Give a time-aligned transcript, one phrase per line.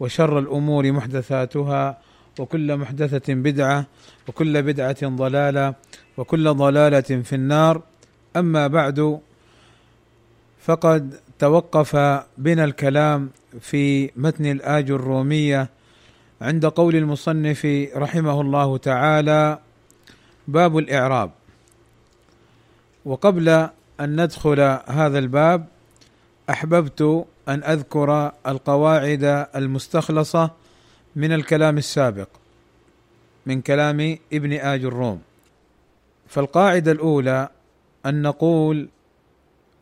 [0.00, 1.98] وشر الأمور محدثاتها
[2.38, 3.86] وكل محدثة بدعة
[4.28, 5.74] وكل بدعة ضلالة
[6.16, 7.82] وكل ضلالة في النار.
[8.36, 9.20] أما بعد
[10.60, 11.96] فقد توقف
[12.38, 15.68] بنا الكلام في متن الآج الرومية
[16.40, 19.58] عند قول المصنف رحمه الله تعالى
[20.48, 21.30] باب الإعراب.
[23.04, 23.48] وقبل
[24.00, 25.66] أن ندخل هذا الباب
[26.50, 30.50] أحببت أن أذكر القواعد المستخلصة
[31.16, 32.28] من الكلام السابق
[33.46, 35.20] من كلام ابن آج الروم.
[36.28, 37.48] فالقاعدة الأولى
[38.06, 38.88] أن نقول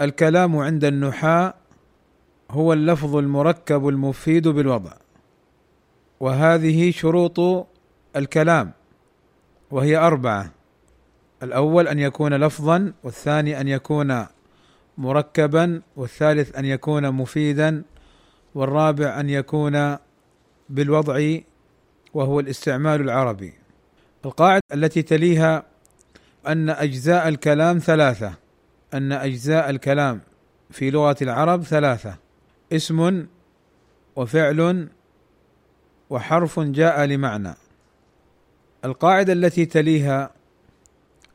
[0.01, 1.55] الكلام عند النحاة
[2.51, 4.93] هو اللفظ المركب المفيد بالوضع
[6.21, 7.67] وهذه شروط
[8.17, 8.73] الكلام
[9.71, 10.51] وهي أربعة
[11.43, 14.27] الأول أن يكون لفظا والثاني أن يكون
[14.99, 17.83] مركبا والثالث أن يكون مفيدا
[18.55, 19.97] والرابع أن يكون
[20.69, 21.39] بالوضع
[22.15, 23.53] وهو الاستعمال العربي.
[24.25, 25.63] القاعدة التي تليها
[26.47, 28.35] أن أجزاء الكلام ثلاثة
[28.95, 30.21] أن أجزاء الكلام
[30.71, 32.17] في لغة العرب ثلاثة
[32.73, 33.27] اسم
[34.17, 34.89] وفعل
[36.11, 37.55] وحرف جاء لمعنى.
[38.85, 40.31] القاعدة التي تليها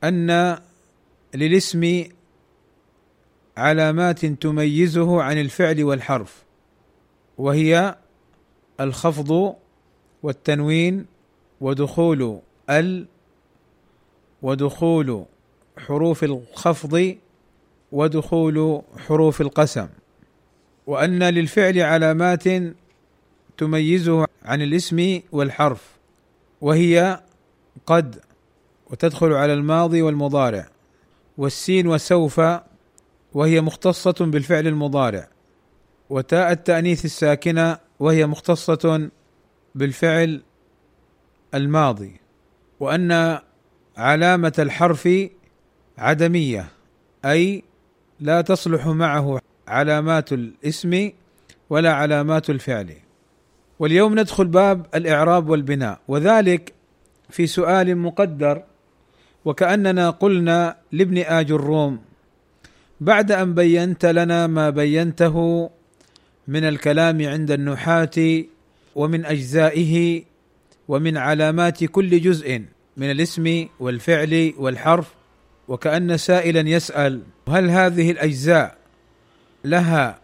[0.03, 0.57] أن
[1.33, 2.03] للاسم
[3.57, 6.43] علامات تميزه عن الفعل والحرف
[7.37, 7.95] وهي
[8.79, 9.55] الخفض
[10.23, 11.05] والتنوين
[11.61, 13.05] ودخول ال
[14.41, 15.25] ودخول
[15.77, 17.15] حروف الخفض
[17.91, 19.87] ودخول حروف القسم.
[20.87, 22.43] وأن للفعل علامات
[23.57, 25.97] تميزه عن الاسم والحرف
[26.61, 27.19] وهي
[27.85, 28.21] قد
[28.91, 30.67] وتدخل على الماضي والمضارع
[31.37, 32.41] والسين وسوف
[33.33, 35.27] وهي مختصة بالفعل المضارع
[36.09, 39.09] وتاء التأنيث الساكنة وهي مختصة
[39.75, 40.41] بالفعل
[41.53, 42.19] الماضي
[42.79, 43.39] وأن
[43.97, 45.09] علامة الحرف
[45.97, 46.67] عدمية
[47.25, 47.63] أي
[48.19, 51.11] لا تصلح معه علامات الاسم
[51.69, 52.93] ولا علامات الفعل.
[53.79, 56.73] واليوم ندخل باب الإعراب والبناء وذلك
[57.29, 58.63] في سؤال مقدر
[59.45, 61.99] وكأننا قلنا لابن آج الروم
[63.01, 65.69] بعد أن بينت لنا ما بينته
[66.47, 68.43] من الكلام عند النحاة
[68.95, 70.23] ومن أجزائه
[70.87, 72.61] ومن علامات كل جزء
[72.97, 75.13] من الاسم والفعل والحرف
[75.67, 78.77] وكأن سائلا يسأل هل هذه الأجزاء
[79.65, 80.19] لها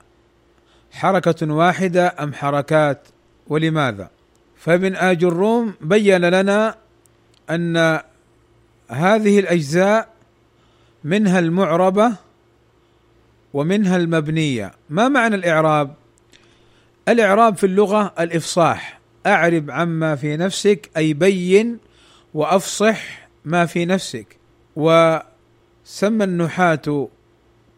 [0.92, 3.08] حركة واحدة أم حركات
[3.48, 4.10] ولماذا؟
[4.56, 6.76] فابن آج الروم بين لنا
[7.50, 8.00] أن
[8.90, 10.10] هذه الأجزاء
[11.04, 12.12] منها المعربة
[13.54, 14.72] ومنها المبنية.
[14.90, 15.94] ما معنى الإعراب؟
[17.08, 19.00] الإعراب في اللغة الإفصاح.
[19.26, 21.78] أعرب عما في نفسك أي بين
[22.34, 24.38] وأفصح ما في نفسك.
[24.76, 27.08] وسمى النحاة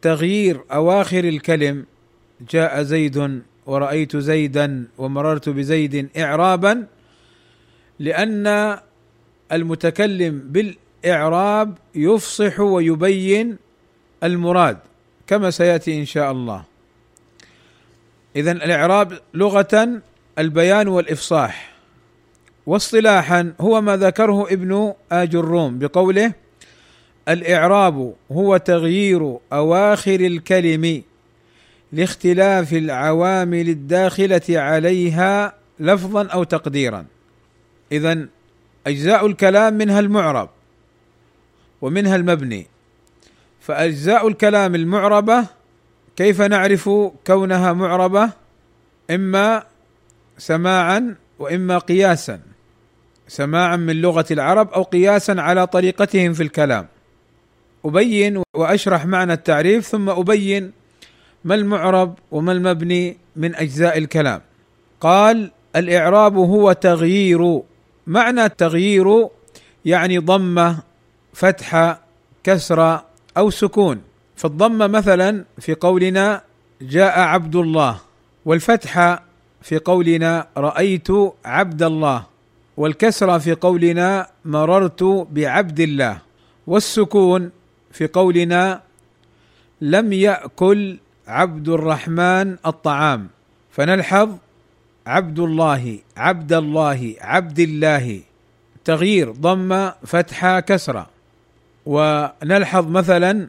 [0.02, 1.86] تغيير أواخر الكلم.
[2.50, 6.88] جاء زيد ورأيت زيدا ومررت بزيد إعرابا
[8.00, 8.78] لأن
[9.52, 13.58] المتكلم بالإعراب يفصح ويبين
[14.24, 14.78] المراد.
[15.32, 16.64] كما سيأتي إن شاء الله.
[18.36, 20.02] اذا الإعراب لغة
[20.40, 21.74] البيان والإفصاح.
[22.66, 26.34] واصطلاحا هو ما ذكره ابن آج الروم بقوله
[27.30, 31.04] الإعراب هو تغيير أواخر الكلم
[31.92, 37.06] لاختلاف العوامل الداخلة عليها لفظا أو تقديرا.
[37.92, 38.28] اذا
[38.88, 40.50] أجزاء الكلام منها المعرب
[41.82, 42.68] ومنها المبني.
[43.62, 45.46] فأجزاء الكلام المعربة
[46.16, 46.90] كيف نعرف
[47.28, 48.30] كونها معربة؟
[49.12, 49.64] إما
[50.38, 52.40] سماعا وإما قياسا.
[53.28, 56.88] سماعا من لغة العرب أو قياسا على طريقتهم في الكلام.
[57.86, 60.72] أبين وأشرح معنى التعريف ثم أبين
[61.44, 64.42] ما المعرب وما المبني من أجزاء الكلام.
[65.02, 67.62] قال الإعراب هو تغيير.
[68.08, 69.28] معنى التغيير
[69.86, 70.80] يعني ضمة
[71.34, 72.02] فتحة
[72.44, 74.02] كسرة أو سكون.
[74.36, 76.42] فالضمه مثلا في قولنا
[76.82, 78.02] جاء عبد الله
[78.46, 79.24] والفتحه
[79.62, 81.08] في قولنا رأيت
[81.46, 82.26] عبد الله
[82.78, 86.22] والكسره في قولنا مررت بعبد الله
[86.68, 87.52] والسكون
[87.92, 88.82] في قولنا
[89.82, 90.98] لم يأكل
[91.28, 93.28] عبد الرحمن الطعام.
[93.72, 94.30] فنلحظ
[95.08, 98.22] عبد الله عبد الله عبد الله.
[98.86, 101.21] تغيير ضمه فتحه كسره
[101.86, 103.48] ونلحظ مثلا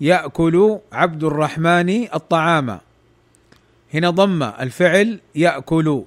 [0.00, 2.78] يأكل عبد الرحمن الطعام.
[3.94, 6.02] هنا ضمه الفعل يأكل.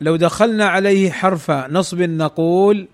[0.00, 2.88] لو دخلنا عليه حرف نصب نقول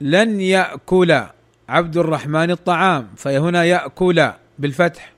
[0.00, 1.22] لن يأكل
[1.68, 5.12] عبد الرحمن الطعام فهنا يأكل بالفتح.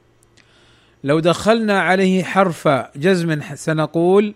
[1.04, 4.34] لو دخلنا عليه حرف جزم سنقول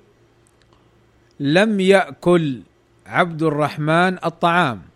[1.41, 2.62] لم يأكل
[3.07, 4.89] عبد الرحمن الطعام.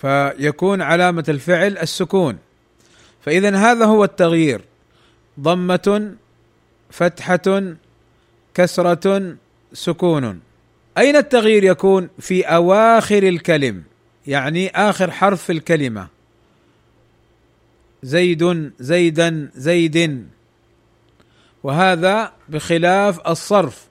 [0.00, 2.38] فيكون علامة الفعل السكون.
[3.20, 4.60] فاذا هذا هو التغيير.
[5.40, 6.14] ضمة
[6.90, 7.74] فتحة
[8.54, 9.36] كسرة
[9.72, 10.40] سكون.
[10.98, 13.82] أين التغيير يكون؟ في أواخر الكلم
[14.26, 16.06] يعني آخر حرف في الكلمة.
[18.02, 20.28] زيد زيدا زيد.
[21.62, 23.88] وهذا بخلاف الصرف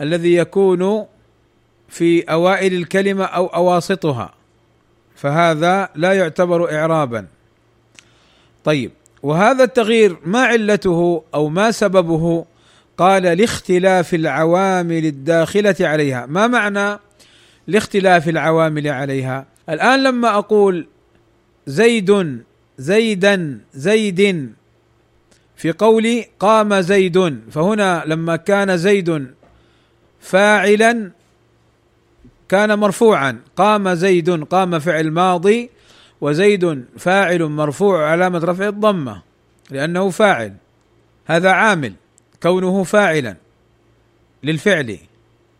[0.00, 1.06] الذي يكون
[1.88, 4.39] في أوائل الكلمة أو أواسطها.
[5.20, 7.26] فهذا لا يعتبر اعرابا.
[8.64, 8.90] طيب
[9.22, 12.44] وهذا التغيير ما علته أو ما سببه؟
[12.96, 16.26] قال لاختلاف العوامل الداخلة عليها.
[16.26, 16.98] ما معنى
[17.66, 20.86] لاختلاف العوامل عليها؟ الآن لما أقول
[21.66, 22.40] زيد
[22.78, 24.52] زيدا زيد
[25.56, 29.26] في قولي قام زيد فهنا لما كان زيد
[30.20, 31.10] فاعلا
[32.50, 33.40] كان مرفوعا.
[33.56, 35.70] قام زيد قام فعل ماضي
[36.20, 39.22] وزيد فاعل مرفوع علامة رفع الضمة
[39.70, 40.54] لأنه فاعل.
[41.26, 41.92] هذا عامل
[42.42, 43.36] كونه فاعلا
[44.42, 44.98] للفعل.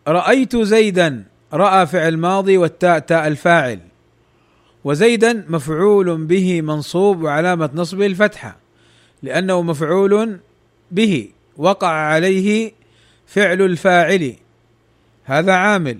[0.07, 1.23] رأيت زيدا
[1.53, 3.79] رأى فعل ماضي والتاء تاء الفاعل.
[4.83, 8.57] وزيدا مفعول به منصوب وعلامة نصبه الفتحة
[9.23, 10.39] لأنه مفعول
[10.91, 12.71] به وقع عليه
[13.27, 14.35] فعل الفاعل.
[15.23, 15.97] هذا عامل.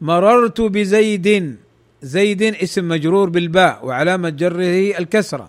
[0.00, 1.56] مررت بزيد
[2.02, 5.48] زيد اسم مجرور بالباء وعلامة جره الكسرة.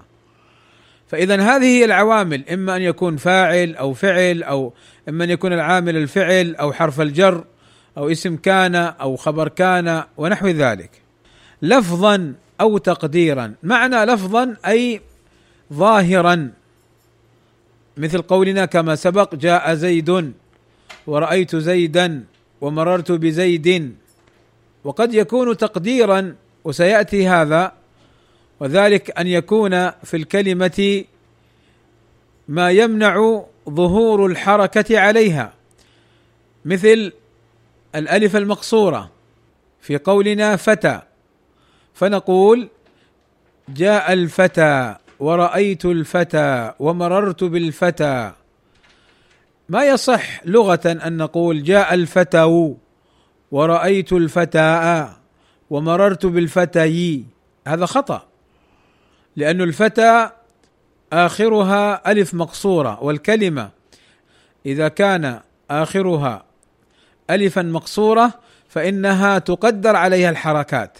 [1.07, 4.73] فإذا هذه هي العوامل إما أن يكون فاعل أو فعل أو
[5.09, 7.43] إما أن يكون العامل الفعل أو حرف الجر
[7.97, 10.91] أو اسم كان أو خبر كان ونحو ذلك.
[11.61, 13.53] لفظا أو تقديرا.
[13.63, 15.01] معنى لفظا أي
[15.73, 16.51] ظاهرا.
[17.97, 20.33] مثل قولنا كما سبق جاء زيد
[21.07, 22.23] ورأيت زيدا
[22.61, 23.95] ومررت بزيد.
[24.83, 27.71] وقد يكون تقديرا وسيأتي هذا
[28.59, 31.03] وذلك أن يكون في الكلمة
[32.47, 35.53] ما يمنع ظهور الحركة عليها
[36.65, 37.11] مثل
[37.95, 39.11] الألف المقصورة
[39.81, 41.01] في قولنا فتى.
[41.93, 42.69] فنقول
[43.69, 48.31] جاء الفتى ورأيت الفتى ومررت بالفتى.
[49.69, 52.43] ما يصح لغة أن نقول جاء الفتى
[53.51, 55.13] ورأيت الفتاء
[55.69, 57.25] ومررت بالفتي.
[57.67, 58.25] هذا خطأ
[59.35, 60.29] لأن الفتى
[61.13, 63.69] آخرها ألف مقصورة والكلمة
[64.65, 65.39] إذا كان
[65.71, 66.43] آخرها
[67.29, 68.33] ألفا مقصورة
[68.69, 70.97] فإنها تقدر عليها الحركات.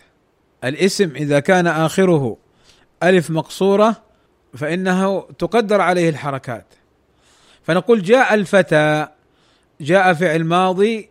[0.63, 2.37] الاسم إذا كان آخره
[3.03, 3.95] ألف مقصورة
[4.53, 6.65] فإنه تقدر عليه الحركات.
[7.63, 9.07] فنقول جاء الفتى
[9.81, 11.09] جاء فعل ماضي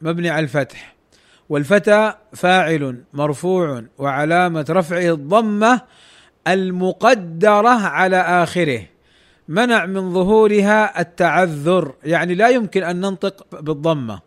[0.00, 0.94] مبني على الفتح.
[1.48, 5.80] والفتى فاعل مرفوع وعلامة رفعه الضمة
[6.48, 8.82] المقدرة على آخره.
[9.48, 14.20] منع من ظهورها التعذر يعني لا يمكن أن ننطق بالضمة.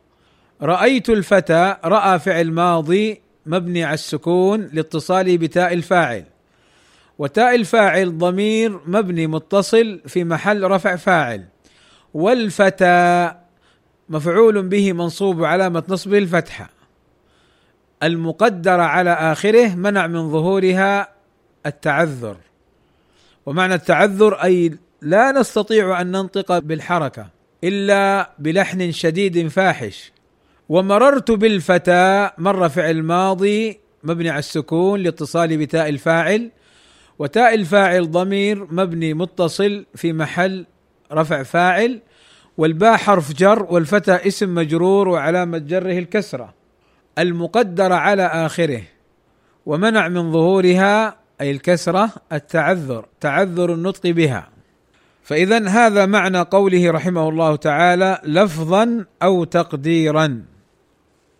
[0.61, 6.23] رأيت الفتى رأى فعل ماضي مبني على السكون لاتصاله بتاء الفاعل.
[7.17, 11.45] وتاء الفاعل ضمير مبني متصل في محل رفع فاعل.
[12.13, 13.35] والفتى
[14.09, 16.69] مفعول به منصوب علامة نصبه الفتحة
[18.03, 21.09] المقدرة على آخره منع من ظهورها
[21.65, 22.37] التعذر.
[23.45, 27.27] ومعنى التعذر أي لا نستطيع أن ننطق بالحركة
[27.63, 30.11] إلا بلحن شديد فاحش.
[30.69, 36.51] ومررت بالفتى مر فعل ماضي مبني على السكون لاتصال بتاء الفاعل
[37.19, 40.65] وتاء الفاعل ضمير مبني متصل في محل
[41.11, 42.01] رفع فاعل
[42.59, 46.53] والباء حرف جر والفتى اسم مجرور وعلامة جره الكسرة
[47.17, 48.81] المقدرة على آخره
[49.65, 54.49] ومنع من ظهورها أي الكسرة التعذر تعذر النطق بها.
[55.23, 60.43] فاذا هذا معنى قوله رحمه الله تعالى لفظا أو تقديرا.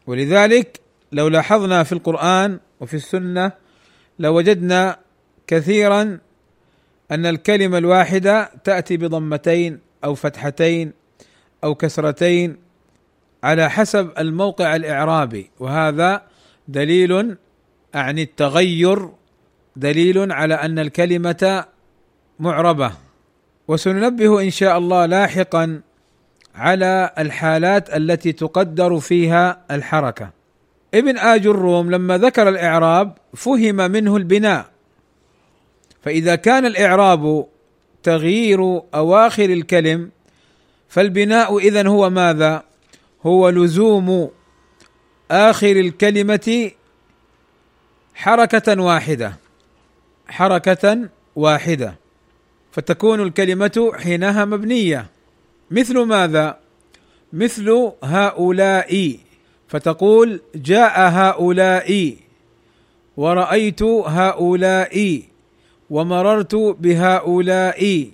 [0.07, 0.79] ولذلك
[1.11, 3.51] لو لاحظنا في القرآن وفي السنة
[4.19, 4.97] لوجدنا
[5.47, 6.19] كثيرا
[7.11, 10.98] أن الكلمة الواحدة تأتي بضمتين أو فتحتين
[11.63, 12.57] أو كسرتين
[13.43, 16.21] على حسب الموقع الإعرابي وهذا
[16.67, 17.37] دليل
[17.93, 19.09] عن التغير
[19.75, 21.65] دليل على أن الكلمة
[22.39, 22.91] معربة.
[23.67, 25.81] وسننبه إن شاء الله لاحقا
[26.55, 30.29] على الحالات التي تقدر فيها الحركة.
[30.93, 34.65] ابن آج الروم لما ذكر الإعراب فهم منه البناء.
[36.01, 37.45] فإذا كان الإعراب
[38.03, 40.11] تغيير أواخر الكلم
[40.89, 42.63] فالبناء إذن هو ماذا؟
[43.25, 44.29] هو لزوم
[45.31, 46.71] آخر الكلمة
[48.15, 49.33] حركة واحدة.
[50.27, 51.95] حركة واحدة.
[52.71, 55.05] فتكون الكلمة حينها مبنية.
[55.71, 56.59] مثل ماذا؟
[57.33, 59.17] مثل هؤلاء.
[59.67, 62.15] فتقول جاء هؤلاء.
[63.17, 65.23] ورأيت هؤلاء.
[65.89, 68.11] ومررت بهؤلاء.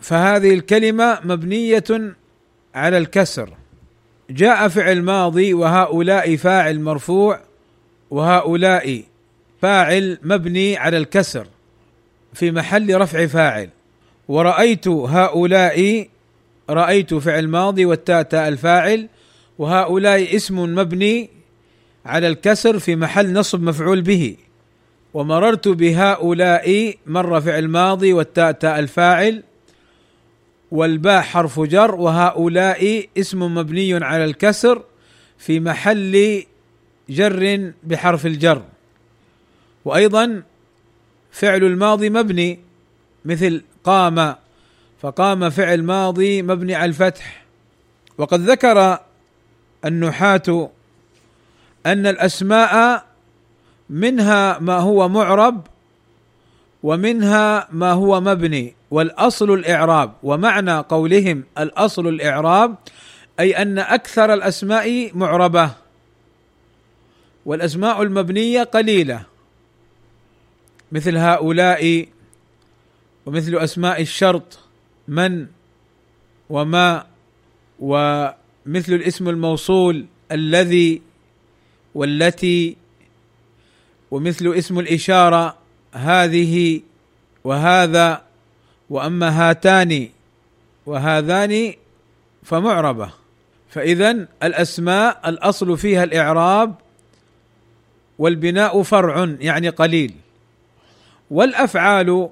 [0.00, 2.14] فهذه الكلمة مبنية
[2.74, 3.50] على الكسر.
[4.30, 7.40] جاء فعل ماضي وهؤلاء فاعل مرفوع
[8.10, 9.02] وهؤلاء
[9.62, 11.46] فاعل مبني على الكسر
[12.34, 13.68] في محل رفع فاعل.
[14.28, 16.08] ورأيت هؤلاء
[16.70, 19.08] رأيت فعل ماضي والتاء تاء الفاعل
[19.58, 21.30] وهؤلاء اسم مبني
[22.06, 24.36] على الكسر في محل نصب مفعول به.
[25.14, 29.42] ومررت بهؤلاء مر فعل ماضي والتاء تاء الفاعل
[30.70, 34.82] والباء حرف جر وهؤلاء اسم مبني على الكسر
[35.38, 36.44] في محل
[37.08, 38.62] جر بحرف الجر.
[39.84, 40.42] وأيضا
[41.32, 42.58] فعل الماضي مبني
[43.24, 44.34] مثل قام
[45.02, 47.44] فقام فعل ماضي مبني على الفتح.
[48.18, 48.98] وقد ذكر
[49.84, 50.70] النحاة
[51.86, 53.06] أن الأسماء
[53.90, 55.66] منها ما هو معرب
[56.82, 62.76] ومنها ما هو مبني والأصل الإعراب ومعنى قولهم الأصل الإعراب
[63.40, 65.70] أي أن أكثر الأسماء معربة
[67.46, 69.26] والأسماء المبنية قليلة
[70.92, 72.06] مثل هؤلاء
[73.26, 74.58] ومثل أسماء الشرط
[75.08, 75.46] من
[76.50, 77.06] وما
[77.80, 81.02] ومثل الاسم الموصول الذي
[81.94, 82.76] والتي
[84.10, 85.56] ومثل اسم الإشارة.
[85.96, 86.80] هذه
[87.44, 88.22] وهذا
[88.90, 90.08] وأما هاتان
[90.86, 91.74] وهذان
[92.42, 93.10] فمعربة.
[93.70, 96.74] فاذا الأسماء الأصل فيها الإعراب
[98.18, 100.14] والبناء فرع يعني قليل.
[101.30, 102.28] والأفعال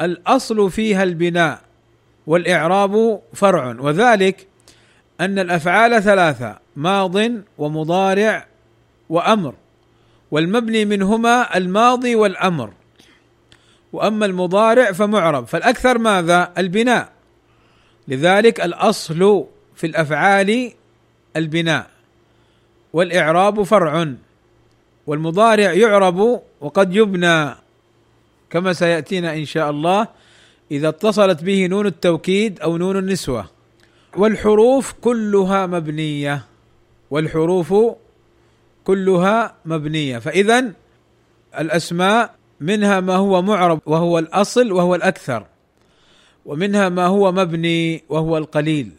[0.00, 1.60] الأصل فيها البناء
[2.26, 3.76] والإعراب فرع.
[3.80, 4.46] وذلك
[5.20, 7.16] أن الأفعال ثلاثة ماض
[7.58, 8.46] ومضارع
[9.08, 9.54] وأمر.
[10.30, 12.72] والمبني منهما الماضي والأمر.
[13.92, 17.08] وأما المضارع فمعرب فالأكثر ماذا؟ البناء.
[18.08, 19.44] لذلك الأصل
[19.76, 20.72] في الأفعال
[21.36, 21.86] البناء.
[22.92, 24.14] والإعراب فرع.
[25.06, 27.50] والمضارع يعرب وقد يبنى
[28.50, 30.08] كما سيأتينا إن شاء الله
[30.70, 33.50] إذا اتصلت به نون التوكيد أو نون النسوة.
[34.16, 36.44] والحروف كلها مبنية.
[37.10, 37.74] والحروف
[38.84, 40.18] كلها مبنية.
[40.18, 40.72] فاذا
[41.58, 45.46] الأسماء منها ما هو معرب وهو الأصل وهو الأكثر
[46.46, 48.92] ومنها ما هو مبني وهو القليل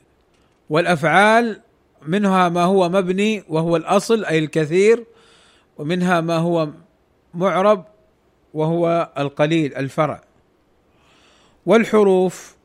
[0.69, 1.61] والأفعال
[2.07, 5.03] منها ما هو مبني وهو الأصل أي الكثير
[5.77, 6.69] ومنها ما هو
[7.33, 7.85] معرب
[8.53, 10.21] وهو القليل الفرع.
[11.65, 12.55] والحروف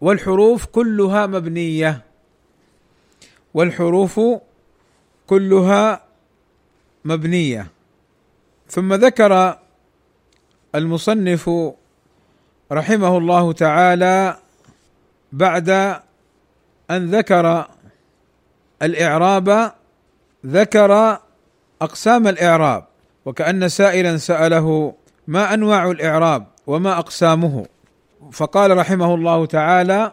[0.00, 2.02] والحروف كلها مبنية.
[3.54, 4.20] والحروف
[5.26, 6.04] كلها
[7.04, 7.66] مبنية.
[8.68, 9.58] ثم ذكر
[10.74, 11.50] المصنف
[12.72, 14.36] رحمه الله تعالى
[15.32, 15.68] بعد
[16.90, 17.66] أن ذكر
[18.82, 19.72] الإعراب
[20.46, 21.18] ذكر
[21.82, 22.84] أقسام الإعراب
[23.24, 24.94] وكأن سائلا سأله
[25.26, 27.66] ما أنواع الإعراب وما أقسامه؟
[28.32, 30.12] فقال رحمه الله تعالى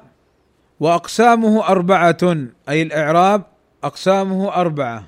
[0.80, 2.18] وأقسامه أربعة
[2.70, 3.44] أي الإعراب
[3.84, 5.04] أقسامه أربعة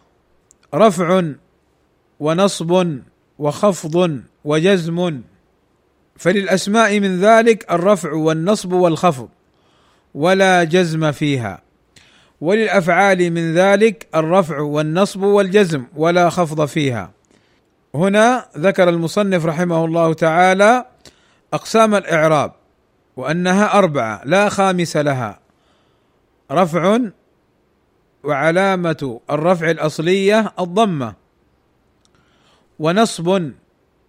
[0.74, 1.22] رفع
[2.20, 3.00] ونصب
[3.40, 5.22] وخفض وجزم
[6.20, 9.30] فللأسماء من ذلك الرفع والنصب والخفض
[10.16, 11.62] ولا جزم فيها.
[12.42, 17.12] وللأفعال من ذلك الرفع والنصب والجزم ولا خفض فيها.
[17.96, 20.86] هنا ذكر المصنف رحمه الله تعالى
[21.54, 22.52] أقسام الإعراب
[23.16, 25.40] وأنها أربعة لا خامس لها.
[26.52, 27.00] رفع
[28.24, 31.14] وعلامة الرفع الأصلية الضمة
[32.80, 33.52] ونصب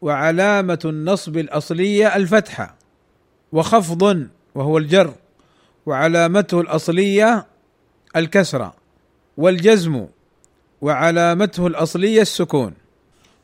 [0.03, 2.75] وعلامة النصب الأصلية الفتحة
[3.53, 5.15] وخفض وهو الجر
[5.87, 7.47] وعلامته الأصلية
[8.17, 8.75] الكسرة
[9.37, 10.07] والجزم
[10.81, 12.75] وعلامته الأصلية السكون.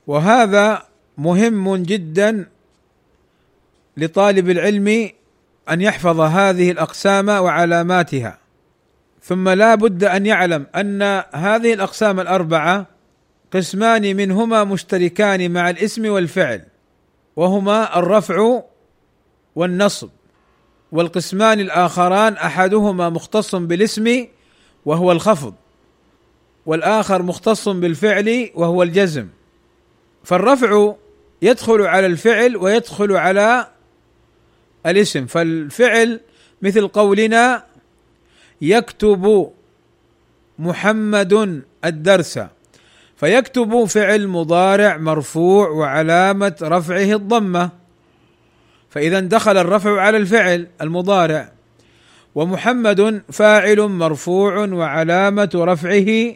[0.07, 0.83] وهذا
[1.19, 2.47] مهم جدا
[3.97, 5.11] لطالب العلم
[5.71, 8.39] أن يحفظ هذه الأقسام وعلاماتها.
[9.23, 12.87] ثم لا بد أن يعلم أن هذه الأقسام الأربعة
[13.57, 16.63] قسمان منهما مشتركان مع الاسم والفعل
[17.37, 18.63] وهما الرفع
[19.57, 20.09] والنصب
[20.93, 24.27] والقسمان الآخران أحدهما مختص بالاسم
[24.85, 25.55] وهو الخفض
[26.67, 29.29] والآخر مختص بالفعل وهو الجزم.
[30.25, 30.95] فالرفع
[31.43, 33.69] يدخل على الفعل ويدخل على
[34.87, 36.21] الاسم فالفعل
[36.63, 37.65] مثل قولنا
[38.61, 39.53] يكتب
[40.59, 42.39] محمد الدرس.
[43.17, 47.71] فيكتب فعل مضارع مرفوع وعلامة رفعه الضمة.
[48.91, 51.53] فإذا دخل الرفع على الفعل المضارع.
[52.35, 56.35] ومحمد فاعل مرفوع وعلامة رفعه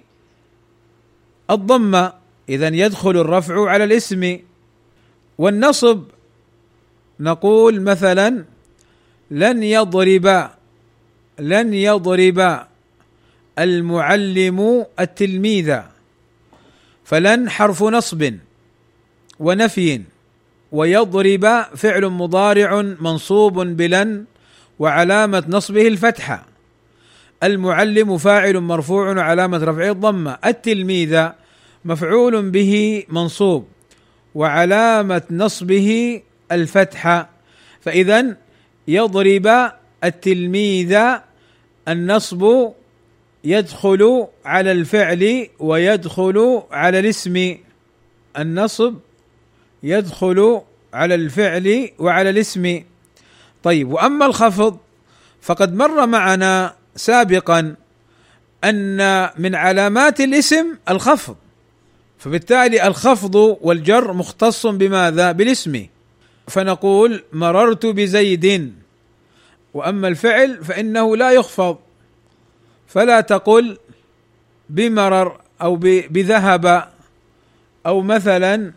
[1.51, 2.13] الضمة.
[2.49, 4.39] إذا يدخل الرفع على الاسم.
[5.39, 6.03] والنصب.
[7.21, 8.45] نقول مثلا
[9.31, 10.49] لن يضرب
[11.39, 12.61] لن يضرب
[13.59, 15.79] المعلم التلميذ.
[17.11, 18.35] فلن حرف نصب
[19.41, 20.03] ونفي
[20.73, 24.25] ويضرب فعل مضارع منصوب بلن
[24.79, 26.47] وعلامة نصبه الفتحة
[27.43, 31.29] المعلم فاعل مرفوع وعلامة رفعه الضمة التلميذ
[31.85, 33.69] مفعول به منصوب
[34.35, 37.29] وعلامة نصبه الفتحة
[37.81, 38.37] فإذا
[38.89, 39.71] يضرب
[40.05, 40.99] التلميذ
[41.89, 42.73] النصب
[43.45, 47.57] يدخل على الفعل ويدخل على الاسم
[48.39, 48.95] النصب
[49.83, 50.61] يدخل
[50.95, 52.83] على الفعل وعلى الاسم.
[53.63, 54.79] طيب وأما الخفض
[55.43, 57.75] فقد مر معنا سابقا
[58.65, 61.37] أن من علامات الاسم الخفض
[62.19, 65.87] فبالتالي الخفض والجر مختص بماذا؟ بالاسم.
[66.49, 68.75] فنقول مررت بزيد
[69.75, 71.79] وأما الفعل فإنه لا يخفض.
[72.91, 73.79] فلا تقل
[74.71, 75.77] بمرر أو
[76.11, 76.89] بذهب
[77.87, 78.73] أو مثلا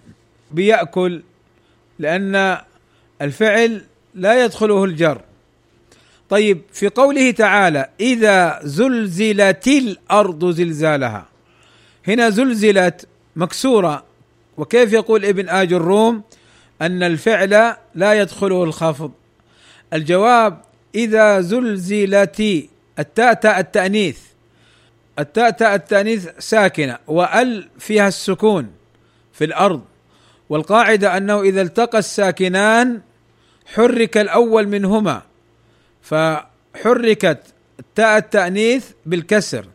[0.52, 1.22] بيأكل
[2.00, 2.58] لأن
[3.22, 5.22] الفعل لا يدخله الجر.
[6.30, 11.26] طيب في قوله تعالى إذا زلزلت الأرض زلزالها.
[12.08, 14.04] هنا زلزلت مكسورة.
[14.58, 16.24] وكيف يقول ابن آج الروم
[16.82, 19.12] أن الفعل لا يدخله الخفض؟
[19.94, 20.62] الجواب
[20.96, 24.20] إذا زلزلت التاء تاء التأنيث.
[25.20, 28.72] التاء تاء التأنيث ساكنة وأل فيها السكون
[29.34, 29.82] في الأرض.
[30.50, 33.02] والقاعدة أنه إذا التقى الساكنان
[33.66, 35.22] حرك الأول منهما
[36.02, 37.40] فحركت
[37.96, 39.66] تاء التأنيث بالكسر.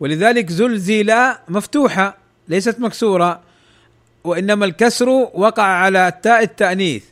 [0.00, 1.12] ولذلك زلزل
[1.48, 2.16] مفتوحة
[2.48, 3.40] ليست مكسورة
[4.24, 7.04] وإنما الكسر وقع على تاء التأنيث.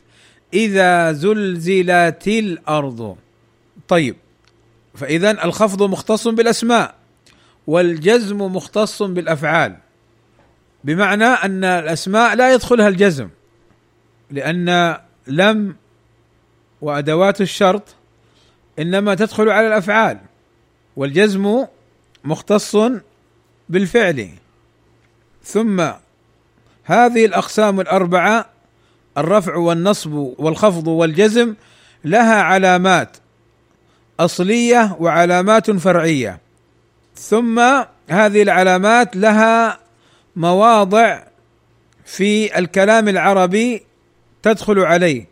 [0.53, 3.17] إذا زلزلت الأرض.
[3.87, 4.15] طيب.
[4.95, 6.95] فاذا الخفض مختص بالأسماء
[7.67, 9.77] والجزم مختص بالأفعال.
[10.83, 13.29] بمعنى أن الأسماء لا يدخلها الجزم
[14.31, 15.75] لأن لم
[16.81, 17.95] وأدوات الشرط
[18.79, 20.19] إنما تدخل على الأفعال
[20.95, 21.65] والجزم
[22.23, 22.77] مختص
[23.69, 24.29] بالفعل.
[25.43, 25.81] ثم
[26.83, 28.49] هذه الأقسام الأربعة
[29.17, 31.55] الرفع والنصب والخفض والجزم
[32.05, 33.17] لها علامات
[34.19, 36.39] أصلية وعلامات فرعية.
[37.15, 37.59] ثم
[38.09, 39.79] هذه العلامات لها
[40.35, 41.23] مواضع
[42.05, 43.81] في الكلام العربي
[44.43, 45.25] تدخل عليه.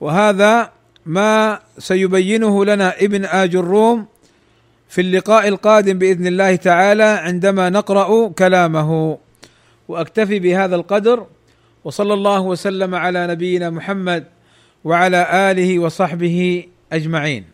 [0.00, 0.70] وهذا
[1.06, 4.06] ما سيبينه لنا ابن آج الروم
[4.88, 9.18] في اللقاء القادم بإذن الله تعالى عندما نقرأ كلامه.
[9.88, 11.26] وأكتفي بهذا القدر
[11.84, 14.24] وصلى الله وسلم على نبينا محمد
[14.84, 17.44] وعلى آله وصحبه أجمعين.